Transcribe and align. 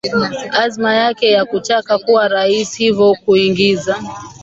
azma 0.51 0.91
yake 0.95 1.31
ya 1.31 1.45
kutaka 1.45 1.99
kuwa 1.99 2.27
rais 2.27 2.77
hivyo 2.77 3.15
kuiingiza 3.25 3.99